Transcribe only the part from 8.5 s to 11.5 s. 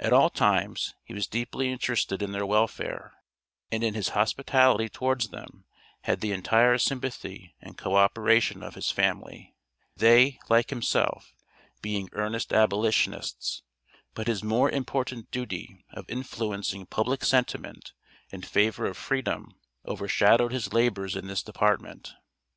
of his family, they, like himself,